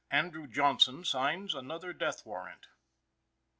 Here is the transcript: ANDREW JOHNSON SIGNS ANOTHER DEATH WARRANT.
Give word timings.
ANDREW 0.09 0.47
JOHNSON 0.47 1.05
SIGNS 1.05 1.53
ANOTHER 1.53 1.93
DEATH 1.93 2.25
WARRANT. 2.25 2.65